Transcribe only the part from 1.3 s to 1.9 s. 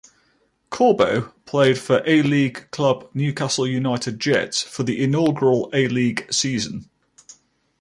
played